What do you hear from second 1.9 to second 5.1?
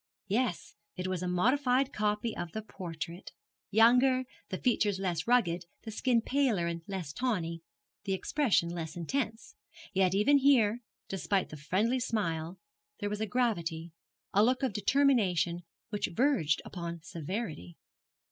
copy of the portrait younger, the features